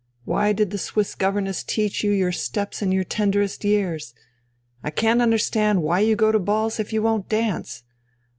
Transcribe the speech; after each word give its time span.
Why 0.25 0.51
did 0.51 0.71
the 0.71 0.79
Swiss 0.79 1.13
governess 1.13 1.63
teach 1.63 2.03
you 2.03 2.09
your 2.09 2.31
steps 2.31 2.81
in 2.81 2.91
your 2.91 3.03
tenderest 3.03 3.63
years? 3.63 4.15
I 4.83 4.89
can't 4.89 5.21
understand 5.21 5.83
why 5.83 5.99
you 5.99 6.15
go 6.15 6.31
to 6.31 6.39
balls 6.39 6.79
if 6.79 6.91
you 6.91 7.03
won't 7.03 7.29
dance? 7.29 7.83